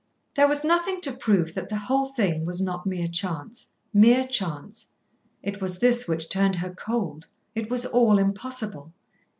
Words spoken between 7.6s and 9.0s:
was all impossible.